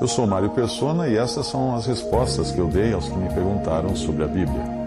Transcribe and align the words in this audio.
Eu 0.00 0.08
sou 0.08 0.26
Mário 0.26 0.50
Persona 0.50 1.06
e 1.06 1.16
essas 1.16 1.46
são 1.46 1.76
as 1.76 1.86
respostas 1.86 2.50
que 2.50 2.58
eu 2.58 2.66
dei 2.66 2.92
aos 2.92 3.08
que 3.08 3.16
me 3.16 3.28
perguntaram 3.32 3.94
sobre 3.94 4.24
a 4.24 4.26
Bíblia. 4.26 4.82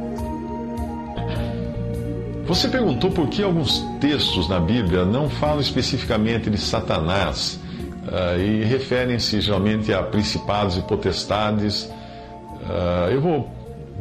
Você 2.46 2.68
perguntou 2.68 3.10
por 3.10 3.28
que 3.30 3.42
alguns 3.42 3.84
textos 4.00 4.50
na 4.50 4.60
Bíblia 4.60 5.06
não 5.06 5.30
falam 5.30 5.62
especificamente 5.62 6.50
de 6.50 6.58
Satanás 6.58 7.60
uh, 8.04 8.40
e 8.40 8.64
referem-se 8.66 9.42
geralmente 9.42 9.94
a 9.94 10.04
principados 10.04 10.78
e 10.78 10.82
potestades. 10.82 11.84
Uh, 11.84 13.10
eu 13.12 13.22
vou 13.22 13.50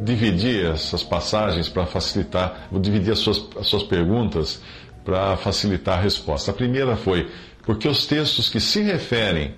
dividir 0.01 0.65
essas 0.65 1.01
passagens 1.01 1.69
para 1.69 1.85
facilitar, 1.85 2.67
vou 2.69 2.79
dividir 2.79 3.13
as 3.13 3.19
suas, 3.19 3.41
as 3.59 3.67
suas 3.67 3.83
perguntas 3.83 4.61
para 5.03 5.37
facilitar 5.37 5.97
a 5.97 6.01
resposta. 6.01 6.51
A 6.51 6.53
primeira 6.53 6.95
foi 6.95 7.31
porque 7.63 7.87
os 7.87 8.05
textos 8.05 8.49
que 8.49 8.59
se 8.59 8.81
referem 8.81 9.55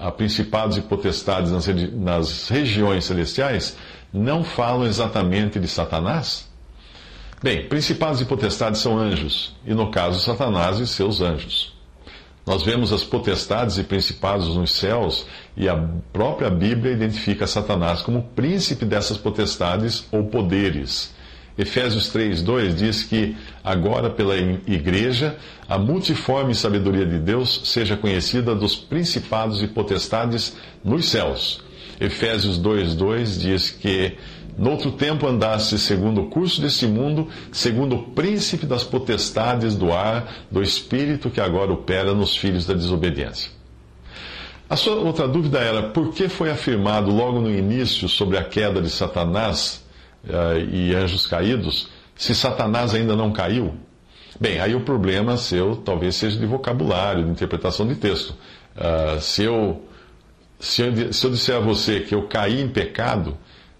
a 0.00 0.10
principados 0.10 0.78
e 0.78 0.80
potestades 0.80 1.52
nas, 1.52 1.66
nas 1.92 2.48
regiões 2.48 3.04
celestiais 3.04 3.76
não 4.12 4.42
falam 4.42 4.86
exatamente 4.86 5.60
de 5.60 5.68
Satanás? 5.68 6.48
Bem, 7.42 7.68
principados 7.68 8.20
e 8.20 8.24
potestades 8.24 8.80
são 8.80 8.98
anjos, 8.98 9.54
e 9.64 9.72
no 9.72 9.90
caso, 9.90 10.20
Satanás 10.20 10.78
e 10.78 10.86
seus 10.86 11.20
anjos. 11.20 11.74
Nós 12.46 12.62
vemos 12.62 12.92
as 12.92 13.04
potestades 13.04 13.78
e 13.78 13.84
principados 13.84 14.56
nos 14.56 14.72
céus, 14.72 15.26
e 15.56 15.68
a 15.68 15.76
própria 16.12 16.50
Bíblia 16.50 16.92
identifica 16.92 17.46
Satanás 17.46 18.02
como 18.02 18.22
príncipe 18.34 18.84
dessas 18.84 19.16
potestades 19.16 20.06
ou 20.10 20.24
poderes. 20.24 21.14
Efésios 21.60 22.08
3:2 22.08 22.74
diz 22.74 23.02
que 23.02 23.36
agora 23.62 24.08
pela 24.08 24.34
igreja 24.34 25.36
a 25.68 25.76
multiforme 25.76 26.54
sabedoria 26.54 27.04
de 27.04 27.18
Deus 27.18 27.60
seja 27.64 27.98
conhecida 27.98 28.54
dos 28.54 28.74
principados 28.74 29.62
e 29.62 29.68
potestades 29.68 30.56
nos 30.82 31.10
céus. 31.10 31.62
Efésios 32.00 32.58
2:2 32.58 33.38
diz 33.38 33.70
que 33.70 34.16
Noutro 34.56 34.90
tempo 34.92 35.26
andaste 35.26 35.78
segundo 35.78 36.22
o 36.22 36.26
curso 36.28 36.60
desse 36.60 36.86
mundo, 36.86 37.28
segundo 37.52 37.96
o 37.96 38.02
príncipe 38.10 38.66
das 38.66 38.82
potestades 38.82 39.74
do 39.74 39.92
ar, 39.92 40.32
do 40.50 40.62
espírito 40.62 41.30
que 41.30 41.40
agora 41.40 41.72
opera 41.72 42.12
nos 42.14 42.36
filhos 42.36 42.66
da 42.66 42.74
desobediência. 42.74 43.50
A 44.68 44.76
sua 44.76 44.96
outra 44.96 45.26
dúvida 45.26 45.58
era 45.60 45.84
por 45.90 46.12
que 46.12 46.28
foi 46.28 46.50
afirmado 46.50 47.10
logo 47.10 47.40
no 47.40 47.50
início 47.50 48.08
sobre 48.08 48.36
a 48.36 48.44
queda 48.44 48.82
de 48.82 48.90
Satanás 48.90 49.82
e 50.70 50.94
anjos 50.94 51.26
caídos, 51.26 51.88
se 52.14 52.34
Satanás 52.34 52.94
ainda 52.94 53.16
não 53.16 53.32
caiu? 53.32 53.74
Bem, 54.38 54.60
aí 54.60 54.74
o 54.74 54.80
problema 54.80 55.36
seu 55.36 55.76
talvez 55.76 56.16
seja 56.16 56.38
de 56.38 56.46
vocabulário, 56.46 57.24
de 57.24 57.30
interpretação 57.30 57.86
de 57.86 57.94
texto. 57.94 58.34
Uh, 58.76 59.20
se, 59.20 59.44
eu, 59.44 59.84
se, 60.58 60.82
eu, 60.82 61.12
se 61.12 61.26
eu 61.26 61.30
disser 61.30 61.56
a 61.56 61.60
você 61.60 62.00
que 62.00 62.14
eu 62.14 62.26
caí 62.28 62.60
em 62.60 62.68
pecado, 62.68 63.36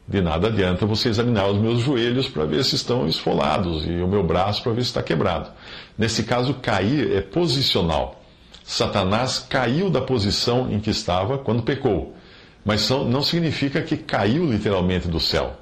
de 0.07 0.21
nada 0.21 0.49
adianta 0.49 0.85
você 0.85 1.09
examinar 1.09 1.49
os 1.49 1.59
meus 1.59 1.81
joelhos 1.81 2.29
para 2.29 2.45
ver 2.45 2.65
se 2.65 2.75
estão 2.75 3.07
esfolados 3.07 3.87
e 3.87 4.03
o 4.03 4.09
meu 4.09 4.25
braço 4.25 4.63
para 4.63 4.73
ver 4.73 4.83
se 4.83 4.89
está 4.89 5.03
quebrado. 5.03 5.51
Nesse 5.97 6.25
caso, 6.25 6.55
cair 6.55 7.13
é 7.13 7.21
posicional. 7.21 8.21
Satanás 8.65 9.39
caiu 9.39 9.89
da 9.89 10.01
posição 10.01 10.71
em 10.71 10.81
que 10.81 10.91
estava 10.91 11.39
quando 11.39 11.63
pecou, 11.63 12.15
mas 12.65 12.89
não 12.91 13.23
significa 13.23 13.81
que 13.83 13.97
caiu 13.97 14.51
literalmente 14.51 15.09
do 15.09 15.21
céu. 15.21 15.57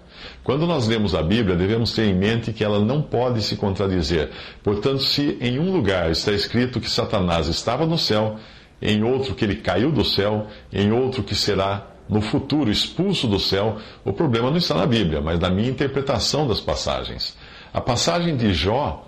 Quando 0.48 0.66
nós 0.66 0.88
lemos 0.88 1.14
a 1.14 1.22
Bíblia, 1.22 1.54
devemos 1.54 1.92
ter 1.92 2.06
em 2.06 2.14
mente 2.14 2.54
que 2.54 2.64
ela 2.64 2.80
não 2.80 3.02
pode 3.02 3.42
se 3.42 3.54
contradizer. 3.54 4.30
Portanto, 4.64 5.02
se 5.02 5.36
em 5.42 5.58
um 5.58 5.70
lugar 5.70 6.10
está 6.10 6.32
escrito 6.32 6.80
que 6.80 6.88
Satanás 6.88 7.48
estava 7.48 7.84
no 7.84 7.98
céu, 7.98 8.36
em 8.80 9.02
outro 9.02 9.34
que 9.34 9.44
ele 9.44 9.56
caiu 9.56 9.92
do 9.92 10.02
céu, 10.02 10.46
em 10.72 10.90
outro 10.90 11.22
que 11.22 11.34
será 11.34 11.88
no 12.08 12.22
futuro 12.22 12.70
expulso 12.70 13.28
do 13.28 13.38
céu, 13.38 13.76
o 14.06 14.10
problema 14.10 14.48
não 14.48 14.56
está 14.56 14.74
na 14.74 14.86
Bíblia, 14.86 15.20
mas 15.20 15.38
na 15.38 15.50
minha 15.50 15.68
interpretação 15.68 16.48
das 16.48 16.62
passagens. 16.62 17.36
A 17.70 17.82
passagem 17.82 18.34
de 18.34 18.54
Jó, 18.54 19.06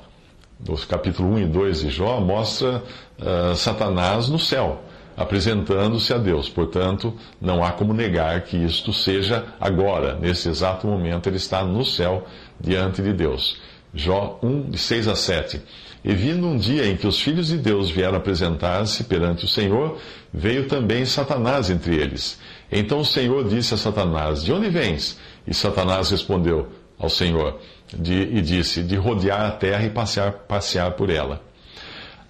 dos 0.58 0.84
capítulo 0.84 1.36
1 1.36 1.38
e 1.38 1.46
2 1.46 1.80
de 1.80 1.88
Jó, 1.88 2.20
mostra 2.20 2.82
uh, 3.18 3.56
Satanás 3.56 4.28
no 4.28 4.38
céu, 4.38 4.82
apresentando-se 5.16 6.12
a 6.12 6.18
Deus. 6.18 6.48
Portanto, 6.48 7.14
não 7.40 7.64
há 7.64 7.72
como 7.72 7.92
negar 7.92 8.42
que 8.42 8.56
isto 8.56 8.92
seja 8.92 9.44
agora, 9.60 10.16
nesse 10.16 10.48
exato 10.48 10.86
momento, 10.86 11.28
ele 11.28 11.36
está 11.36 11.64
no 11.64 11.84
céu 11.84 12.26
diante 12.60 13.02
de 13.02 13.12
Deus. 13.12 13.60
Jó 13.94 14.38
1, 14.42 14.70
de 14.70 14.78
6 14.78 15.08
a 15.08 15.16
7. 15.16 15.60
E 16.02 16.14
vindo 16.14 16.46
um 16.46 16.56
dia 16.56 16.86
em 16.86 16.96
que 16.96 17.06
os 17.06 17.20
filhos 17.20 17.48
de 17.48 17.58
Deus 17.58 17.90
vieram 17.90 18.16
apresentar-se 18.16 19.04
perante 19.04 19.44
o 19.44 19.48
Senhor, 19.48 19.98
veio 20.32 20.66
também 20.66 21.04
Satanás 21.04 21.68
entre 21.68 21.94
eles. 21.94 22.38
Então 22.72 23.00
o 23.00 23.04
Senhor 23.04 23.46
disse 23.46 23.74
a 23.74 23.76
Satanás: 23.76 24.42
De 24.42 24.52
onde 24.52 24.70
vens? 24.70 25.18
E 25.46 25.52
Satanás 25.52 26.10
respondeu 26.10 26.68
ao 26.98 27.10
Senhor 27.10 27.60
de, 27.92 28.14
e 28.14 28.40
disse: 28.40 28.82
De 28.82 28.96
rodear 28.96 29.42
a 29.42 29.50
terra 29.50 29.84
e 29.84 29.90
passear, 29.90 30.32
passear 30.32 30.92
por 30.92 31.10
ela. 31.10 31.42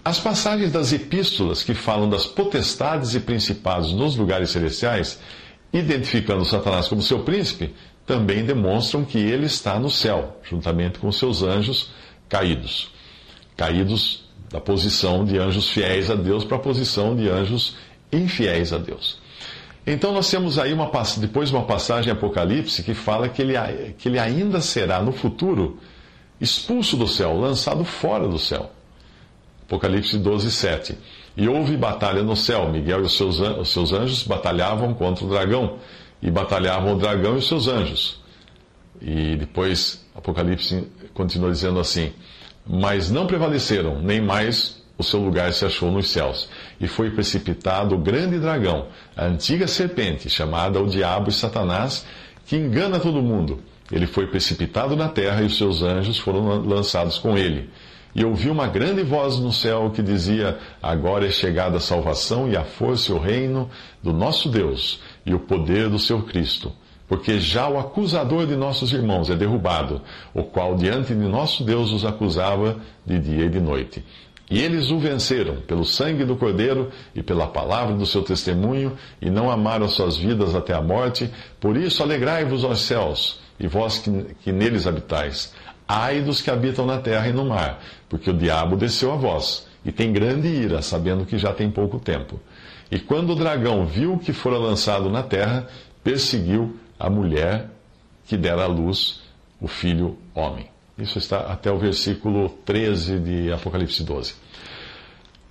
As 0.02 0.18
passagens 0.18 0.72
das 0.72 0.92
epístolas 0.92 1.62
que 1.62 1.74
falam 1.74 2.08
das 2.08 2.26
potestades 2.26 3.14
e 3.14 3.20
principados 3.20 3.92
nos 3.92 4.16
lugares 4.16 4.50
celestiais, 4.50 5.20
identificando 5.72 6.44
Satanás 6.44 6.88
como 6.88 7.02
seu 7.02 7.20
príncipe, 7.20 7.74
também 8.06 8.44
demonstram 8.44 9.04
que 9.04 9.18
ele 9.18 9.46
está 9.46 9.78
no 9.78 9.90
céu, 9.90 10.40
juntamente 10.42 10.98
com 10.98 11.12
seus 11.12 11.42
anjos 11.42 11.90
caídos. 12.28 12.90
Caídos 13.56 14.24
da 14.50 14.60
posição 14.60 15.24
de 15.24 15.38
anjos 15.38 15.68
fiéis 15.68 16.10
a 16.10 16.14
Deus 16.14 16.44
para 16.44 16.56
a 16.56 16.60
posição 16.60 17.14
de 17.14 17.28
anjos 17.28 17.76
infiéis 18.10 18.72
a 18.72 18.78
Deus. 18.78 19.18
Então 19.86 20.12
nós 20.12 20.30
temos 20.30 20.58
aí 20.58 20.72
uma, 20.72 20.90
depois 21.18 21.50
uma 21.50 21.64
passagem 21.64 22.10
em 22.10 22.16
Apocalipse 22.16 22.82
que 22.82 22.94
fala 22.94 23.28
que 23.28 23.42
ele, 23.42 23.54
que 23.98 24.08
ele 24.08 24.18
ainda 24.18 24.60
será 24.60 25.02
no 25.02 25.12
futuro 25.12 25.78
expulso 26.40 26.96
do 26.96 27.06
céu, 27.06 27.38
lançado 27.38 27.84
fora 27.84 28.26
do 28.26 28.38
céu. 28.38 28.72
Apocalipse 29.70 30.18
12, 30.18 30.50
7. 30.50 30.98
E 31.36 31.48
houve 31.48 31.76
batalha 31.76 32.24
no 32.24 32.34
céu. 32.34 32.68
Miguel 32.68 33.02
e 33.02 33.02
os 33.02 33.16
seus, 33.16 33.38
os 33.38 33.72
seus 33.72 33.92
anjos 33.92 34.24
batalhavam 34.24 34.92
contra 34.92 35.24
o 35.24 35.28
dragão. 35.28 35.78
E 36.20 36.28
batalhavam 36.28 36.94
o 36.94 36.98
dragão 36.98 37.36
e 37.36 37.38
os 37.38 37.46
seus 37.46 37.68
anjos. 37.68 38.20
E 39.00 39.36
depois 39.36 40.04
Apocalipse 40.12 40.88
continua 41.14 41.52
dizendo 41.52 41.78
assim: 41.78 42.12
Mas 42.66 43.12
não 43.12 43.28
prevaleceram, 43.28 44.02
nem 44.02 44.20
mais 44.20 44.82
o 44.98 45.04
seu 45.04 45.20
lugar 45.20 45.52
se 45.52 45.64
achou 45.64 45.92
nos 45.92 46.10
céus. 46.10 46.48
E 46.80 46.88
foi 46.88 47.10
precipitado 47.10 47.94
o 47.94 47.98
grande 47.98 48.40
dragão, 48.40 48.88
a 49.16 49.24
antiga 49.24 49.68
serpente, 49.68 50.28
chamada 50.28 50.80
o 50.80 50.88
Diabo 50.88 51.30
e 51.30 51.32
Satanás, 51.32 52.04
que 52.44 52.56
engana 52.56 52.98
todo 52.98 53.22
mundo. 53.22 53.62
Ele 53.90 54.08
foi 54.08 54.26
precipitado 54.26 54.96
na 54.96 55.08
terra 55.08 55.42
e 55.42 55.46
os 55.46 55.56
seus 55.56 55.80
anjos 55.80 56.18
foram 56.18 56.60
lançados 56.60 57.18
com 57.18 57.38
ele. 57.38 57.70
E 58.14 58.24
ouvi 58.24 58.50
uma 58.50 58.66
grande 58.66 59.02
voz 59.02 59.38
no 59.38 59.52
céu 59.52 59.90
que 59.94 60.02
dizia: 60.02 60.58
Agora 60.82 61.26
é 61.26 61.30
chegada 61.30 61.76
a 61.76 61.80
salvação 61.80 62.50
e 62.50 62.56
a 62.56 62.64
força 62.64 63.12
e 63.12 63.14
o 63.14 63.18
reino 63.18 63.70
do 64.02 64.12
nosso 64.12 64.48
Deus 64.48 65.00
e 65.24 65.34
o 65.34 65.38
poder 65.38 65.88
do 65.88 65.98
seu 65.98 66.22
Cristo. 66.22 66.72
Porque 67.06 67.40
já 67.40 67.68
o 67.68 67.78
acusador 67.78 68.46
de 68.46 68.54
nossos 68.54 68.92
irmãos 68.92 69.30
é 69.30 69.34
derrubado, 69.34 70.00
o 70.32 70.44
qual 70.44 70.76
diante 70.76 71.12
de 71.12 71.26
nosso 71.26 71.64
Deus 71.64 71.92
os 71.92 72.04
acusava 72.04 72.76
de 73.04 73.18
dia 73.18 73.46
e 73.46 73.48
de 73.48 73.60
noite. 73.60 74.04
E 74.50 74.60
eles 74.60 74.90
o 74.90 74.98
venceram 74.98 75.56
pelo 75.56 75.84
sangue 75.84 76.24
do 76.24 76.34
Cordeiro 76.34 76.90
e 77.14 77.22
pela 77.22 77.46
palavra 77.46 77.94
do 77.94 78.04
seu 78.04 78.22
testemunho, 78.22 78.96
e 79.22 79.30
não 79.30 79.48
amaram 79.48 79.88
suas 79.88 80.16
vidas 80.16 80.56
até 80.56 80.74
a 80.74 80.82
morte. 80.82 81.30
Por 81.60 81.76
isso, 81.76 82.02
alegrai-vos 82.02 82.64
aos 82.64 82.80
céus, 82.80 83.40
e 83.60 83.68
vós 83.68 83.98
que, 83.98 84.10
que 84.42 84.50
neles 84.50 84.88
habitais. 84.88 85.52
Ai 85.92 86.20
dos 86.20 86.40
que 86.40 86.48
habitam 86.48 86.86
na 86.86 86.98
terra 86.98 87.26
e 87.26 87.32
no 87.32 87.44
mar, 87.44 87.82
porque 88.08 88.30
o 88.30 88.32
diabo 88.32 88.76
desceu 88.76 89.10
a 89.10 89.16
vós, 89.16 89.66
e 89.84 89.90
tem 89.90 90.12
grande 90.12 90.46
ira, 90.46 90.80
sabendo 90.82 91.26
que 91.26 91.36
já 91.36 91.52
tem 91.52 91.68
pouco 91.68 91.98
tempo. 91.98 92.38
E 92.92 93.00
quando 93.00 93.30
o 93.30 93.34
dragão 93.34 93.84
viu 93.84 94.16
que 94.16 94.32
fora 94.32 94.56
lançado 94.56 95.10
na 95.10 95.24
terra, 95.24 95.66
perseguiu 96.04 96.76
a 96.96 97.10
mulher 97.10 97.70
que 98.24 98.36
dera 98.36 98.62
à 98.62 98.66
luz 98.68 99.22
o 99.60 99.66
filho 99.66 100.16
homem. 100.32 100.68
Isso 100.96 101.18
está 101.18 101.40
até 101.40 101.72
o 101.72 101.78
versículo 101.78 102.50
13 102.64 103.18
de 103.18 103.52
Apocalipse 103.52 104.04
12. 104.04 104.34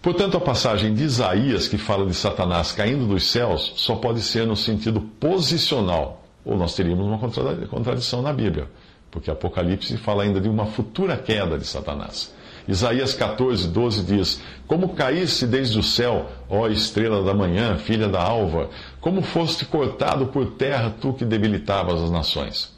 Portanto, 0.01 0.37
a 0.37 0.39
passagem 0.39 0.93
de 0.93 1.03
Isaías, 1.03 1.67
que 1.67 1.77
fala 1.77 2.05
de 2.05 2.13
Satanás 2.13 2.71
caindo 2.71 3.05
dos 3.05 3.29
céus, 3.29 3.73
só 3.75 3.97
pode 3.97 4.21
ser 4.21 4.47
no 4.47 4.55
sentido 4.55 5.01
posicional, 5.01 6.23
ou 6.45 6.55
nós 6.55 6.75
teríamos 6.75 7.05
uma 7.05 7.19
contradição 7.67 8.21
na 8.21 8.31
Bíblia, 8.31 8.69
porque 9.11 9.31
Apocalipse 9.31 9.97
fala 9.97 10.23
ainda 10.23 10.39
de 10.39 10.49
uma 10.49 10.65
futura 10.65 11.17
queda 11.17 11.57
de 11.57 11.65
Satanás. 11.65 12.33
Isaías 12.67 13.13
14, 13.13 13.67
12 13.67 14.03
diz: 14.03 14.41
Como 14.67 14.89
caísse 14.89 15.47
desde 15.47 15.79
o 15.79 15.83
céu, 15.83 16.29
ó 16.47 16.67
estrela 16.67 17.23
da 17.23 17.33
manhã, 17.33 17.77
filha 17.77 18.07
da 18.07 18.21
alva, 18.21 18.69
como 19.01 19.21
foste 19.21 19.65
cortado 19.65 20.27
por 20.27 20.51
terra, 20.51 20.93
tu 21.01 21.13
que 21.13 21.25
debilitavas 21.25 22.01
as 22.01 22.11
nações. 22.11 22.77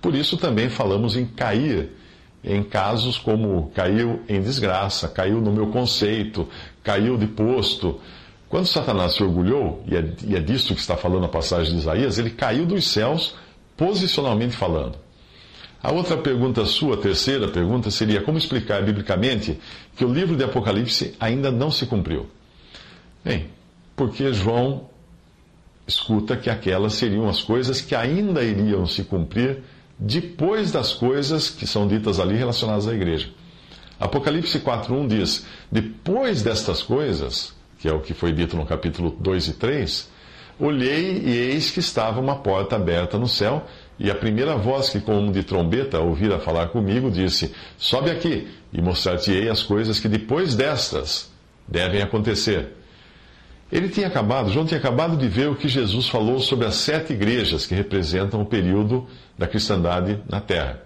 Por 0.00 0.14
isso 0.14 0.36
também 0.36 0.68
falamos 0.68 1.16
em 1.16 1.26
cair 1.26 1.90
em 2.44 2.62
casos 2.62 3.18
como 3.18 3.72
caiu 3.74 4.22
em 4.28 4.40
desgraça, 4.40 5.08
caiu 5.08 5.40
no 5.40 5.52
meu 5.52 5.66
conceito, 5.66 6.48
caiu 6.84 7.18
de 7.18 7.26
posto. 7.26 8.00
Quando 8.48 8.66
Satanás 8.66 9.14
se 9.14 9.22
orgulhou, 9.24 9.82
e 9.88 9.96
é, 9.96 10.14
e 10.24 10.36
é 10.36 10.40
disso 10.40 10.72
que 10.72 10.80
está 10.80 10.96
falando 10.96 11.24
a 11.24 11.28
passagem 11.28 11.72
de 11.72 11.80
Isaías, 11.80 12.18
ele 12.18 12.30
caiu 12.30 12.64
dos 12.64 12.86
céus, 12.86 13.34
posicionalmente 13.76 14.54
falando. 14.54 14.96
A 15.86 15.92
outra 15.92 16.16
pergunta 16.16 16.64
sua, 16.64 16.94
a 16.94 16.96
terceira 16.96 17.46
pergunta, 17.46 17.92
seria 17.92 18.20
como 18.20 18.36
explicar 18.36 18.82
biblicamente 18.82 19.56
que 19.96 20.04
o 20.04 20.12
livro 20.12 20.34
de 20.34 20.42
Apocalipse 20.42 21.14
ainda 21.20 21.48
não 21.48 21.70
se 21.70 21.86
cumpriu? 21.86 22.26
Bem, 23.24 23.50
porque 23.94 24.32
João 24.32 24.90
escuta 25.86 26.36
que 26.36 26.50
aquelas 26.50 26.94
seriam 26.94 27.28
as 27.28 27.40
coisas 27.40 27.80
que 27.80 27.94
ainda 27.94 28.42
iriam 28.42 28.84
se 28.84 29.04
cumprir 29.04 29.62
depois 29.96 30.72
das 30.72 30.92
coisas 30.92 31.50
que 31.50 31.68
são 31.68 31.86
ditas 31.86 32.18
ali 32.18 32.34
relacionadas 32.34 32.88
à 32.88 32.92
igreja. 32.92 33.28
Apocalipse 34.00 34.58
4.1 34.58 35.06
diz: 35.06 35.46
Depois 35.70 36.42
destas 36.42 36.82
coisas, 36.82 37.54
que 37.78 37.86
é 37.86 37.92
o 37.92 38.00
que 38.00 38.12
foi 38.12 38.32
dito 38.32 38.56
no 38.56 38.66
capítulo 38.66 39.16
2 39.20 39.46
e 39.46 39.52
3, 39.52 40.10
olhei 40.58 41.22
e 41.24 41.30
eis 41.52 41.70
que 41.70 41.78
estava 41.78 42.20
uma 42.20 42.36
porta 42.40 42.74
aberta 42.74 43.16
no 43.16 43.28
céu, 43.28 43.64
e 43.98 44.10
a 44.10 44.14
primeira 44.14 44.56
voz 44.56 44.90
que, 44.90 45.00
como 45.00 45.32
de 45.32 45.42
trombeta, 45.42 45.98
ouvira 46.00 46.38
falar 46.38 46.68
comigo, 46.68 47.10
disse: 47.10 47.54
Sobe 47.78 48.10
aqui 48.10 48.48
e 48.72 48.82
mostrar-te-ei 48.82 49.48
as 49.48 49.62
coisas 49.62 49.98
que 49.98 50.08
depois 50.08 50.54
destas 50.54 51.30
devem 51.66 52.02
acontecer. 52.02 52.74
Ele 53.72 53.88
tinha 53.88 54.06
acabado, 54.06 54.50
João 54.50 54.64
tinha 54.64 54.78
acabado 54.78 55.16
de 55.16 55.26
ver 55.26 55.48
o 55.48 55.56
que 55.56 55.66
Jesus 55.66 56.08
falou 56.08 56.38
sobre 56.38 56.66
as 56.66 56.76
sete 56.76 57.12
igrejas 57.12 57.66
que 57.66 57.74
representam 57.74 58.40
o 58.40 58.46
período 58.46 59.06
da 59.36 59.48
cristandade 59.48 60.20
na 60.28 60.40
terra. 60.40 60.82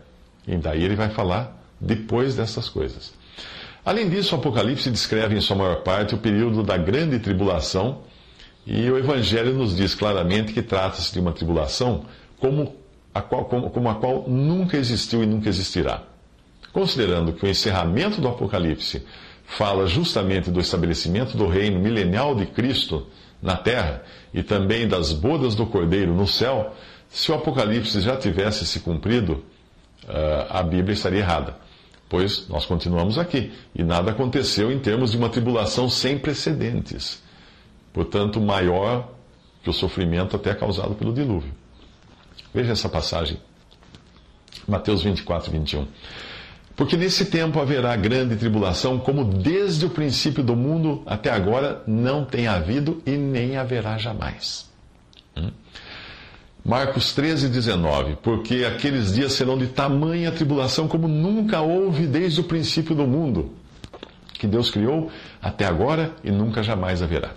E 0.46 0.56
daí 0.56 0.82
ele 0.82 0.96
vai 0.96 1.10
falar 1.10 1.62
depois 1.78 2.36
dessas 2.36 2.68
coisas. 2.68 3.12
Além 3.84 4.08
disso, 4.08 4.34
o 4.34 4.38
Apocalipse 4.38 4.90
descreve 4.90 5.36
em 5.36 5.40
sua 5.40 5.56
maior 5.56 5.82
parte 5.82 6.14
o 6.14 6.18
período 6.18 6.62
da 6.62 6.76
grande 6.76 7.18
tribulação, 7.18 8.02
e 8.66 8.90
o 8.90 8.98
Evangelho 8.98 9.54
nos 9.54 9.74
diz 9.76 9.94
claramente 9.94 10.52
que 10.52 10.62
trata-se 10.62 11.12
de 11.12 11.18
uma 11.18 11.32
tribulação 11.32 12.04
como 12.38 12.79
a, 13.14 13.20
qual, 13.20 13.44
como, 13.44 13.70
como 13.70 13.88
a 13.88 13.94
qual 13.94 14.24
nunca 14.28 14.76
existiu 14.76 15.22
e 15.22 15.26
nunca 15.26 15.48
existirá. 15.48 16.02
Considerando 16.72 17.32
que 17.32 17.44
o 17.44 17.48
encerramento 17.48 18.20
do 18.20 18.28
Apocalipse 18.28 19.04
fala 19.44 19.86
justamente 19.86 20.50
do 20.50 20.60
estabelecimento 20.60 21.36
do 21.36 21.46
reino 21.46 21.80
milenial 21.80 22.34
de 22.34 22.46
Cristo 22.46 23.06
na 23.42 23.56
terra 23.56 24.02
e 24.32 24.42
também 24.42 24.86
das 24.86 25.12
bodas 25.12 25.54
do 25.54 25.66
Cordeiro 25.66 26.14
no 26.14 26.26
céu, 26.26 26.74
se 27.08 27.32
o 27.32 27.34
Apocalipse 27.34 28.00
já 28.00 28.16
tivesse 28.16 28.64
se 28.64 28.80
cumprido, 28.80 29.42
ah, 30.08 30.60
a 30.60 30.62
Bíblia 30.62 30.94
estaria 30.94 31.18
errada. 31.18 31.56
Pois 32.08 32.48
nós 32.48 32.66
continuamos 32.66 33.18
aqui 33.18 33.52
e 33.74 33.82
nada 33.82 34.10
aconteceu 34.10 34.70
em 34.70 34.78
termos 34.78 35.12
de 35.12 35.16
uma 35.16 35.28
tribulação 35.28 35.88
sem 35.88 36.18
precedentes. 36.18 37.22
Portanto, 37.92 38.40
maior 38.40 39.08
que 39.62 39.70
o 39.70 39.72
sofrimento 39.72 40.36
até 40.36 40.54
causado 40.54 40.94
pelo 40.94 41.12
dilúvio. 41.12 41.52
Veja 42.52 42.72
essa 42.72 42.88
passagem. 42.88 43.38
Mateus 44.66 45.02
24, 45.02 45.50
21. 45.50 45.86
Porque 46.76 46.96
nesse 46.96 47.26
tempo 47.26 47.60
haverá 47.60 47.94
grande 47.96 48.36
tribulação, 48.36 48.98
como 48.98 49.24
desde 49.24 49.84
o 49.84 49.90
princípio 49.90 50.42
do 50.42 50.56
mundo 50.56 51.02
até 51.04 51.30
agora 51.30 51.82
não 51.86 52.24
tem 52.24 52.46
havido 52.46 53.02
e 53.04 53.10
nem 53.12 53.56
haverá 53.56 53.98
jamais. 53.98 54.70
Hum? 55.36 55.50
Marcos 56.64 57.12
13, 57.12 57.48
19. 57.48 58.16
Porque 58.22 58.64
aqueles 58.64 59.12
dias 59.12 59.32
serão 59.32 59.58
de 59.58 59.66
tamanha 59.66 60.32
tribulação 60.32 60.88
como 60.88 61.06
nunca 61.08 61.60
houve 61.60 62.06
desde 62.06 62.40
o 62.40 62.44
princípio 62.44 62.94
do 62.94 63.06
mundo, 63.06 63.52
que 64.34 64.46
Deus 64.46 64.70
criou 64.70 65.10
até 65.42 65.66
agora 65.66 66.14
e 66.24 66.30
nunca 66.30 66.62
jamais 66.62 67.02
haverá. 67.02 67.32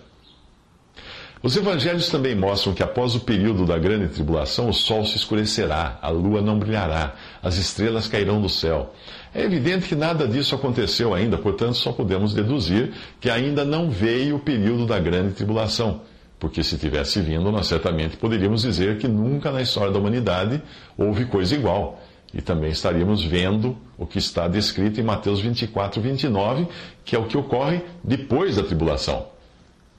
Os 1.43 1.57
evangelhos 1.57 2.07
também 2.07 2.33
mostram 2.33 2.73
que 2.73 2.81
após 2.81 3.15
o 3.15 3.19
período 3.19 3.65
da 3.65 3.77
grande 3.77 4.07
tribulação, 4.07 4.69
o 4.69 4.73
sol 4.73 5.03
se 5.03 5.17
escurecerá, 5.17 5.99
a 6.01 6.07
lua 6.07 6.41
não 6.41 6.57
brilhará, 6.57 7.15
as 7.41 7.57
estrelas 7.57 8.07
cairão 8.07 8.41
do 8.41 8.47
céu. 8.47 8.93
É 9.35 9.41
evidente 9.41 9.89
que 9.89 9.93
nada 9.93 10.25
disso 10.25 10.55
aconteceu 10.55 11.13
ainda, 11.13 11.37
portanto, 11.37 11.73
só 11.73 11.91
podemos 11.91 12.33
deduzir 12.33 12.93
que 13.19 13.29
ainda 13.29 13.65
não 13.65 13.89
veio 13.89 14.37
o 14.37 14.39
período 14.39 14.85
da 14.85 14.97
grande 14.97 15.33
tribulação. 15.33 15.99
Porque 16.39 16.63
se 16.63 16.77
tivesse 16.77 17.19
vindo, 17.19 17.51
nós 17.51 17.67
certamente 17.67 18.15
poderíamos 18.15 18.61
dizer 18.61 18.97
que 18.97 19.09
nunca 19.09 19.51
na 19.51 19.61
história 19.61 19.91
da 19.91 19.99
humanidade 19.99 20.61
houve 20.97 21.25
coisa 21.25 21.53
igual. 21.53 22.01
E 22.33 22.41
também 22.41 22.71
estaríamos 22.71 23.21
vendo 23.21 23.77
o 23.97 24.05
que 24.05 24.17
está 24.17 24.47
descrito 24.47 25.01
em 25.01 25.03
Mateus 25.03 25.41
24, 25.41 25.99
29, 25.99 26.67
que 27.03 27.17
é 27.17 27.19
o 27.19 27.25
que 27.25 27.37
ocorre 27.37 27.81
depois 28.01 28.55
da 28.55 28.63
tribulação. 28.63 29.32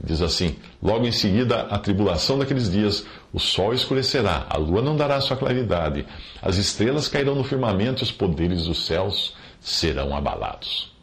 Diz 0.02 0.20
assim: 0.20 0.56
Logo 0.82 1.06
em 1.06 1.12
seguida, 1.12 1.62
a 1.62 1.79
tribulação 1.79 2.38
daqueles 2.38 2.70
dias, 2.70 3.06
o 3.32 3.38
sol 3.38 3.73
escurecerá, 3.73 4.46
a 4.50 4.56
lua 4.56 4.82
não 4.82 4.96
dará 4.96 5.20
sua 5.20 5.37
claridade, 5.37 6.06
as 6.43 6.56
estrelas 6.56 7.08
cairão 7.08 7.35
no 7.35 7.44
firmamento 7.44 8.02
e 8.02 8.05
os 8.05 8.12
poderes 8.12 8.64
dos 8.64 8.87
céus 8.87 9.35
serão 9.61 10.14
abalados. 10.17 10.94